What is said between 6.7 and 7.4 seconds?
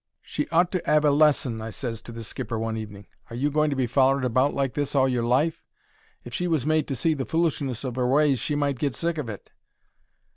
to see the